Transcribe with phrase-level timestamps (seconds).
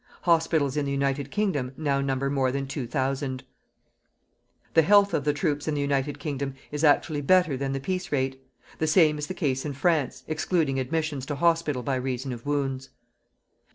[0.23, 3.43] Hospitals in the United Kingdom now number more than 2,000.
[4.73, 8.11] The health of the troops in the United Kingdom is actually better than the peace
[8.11, 8.41] rate;
[8.79, 12.89] the same is the case in France, excluding admissions to hospital by reason of wounds.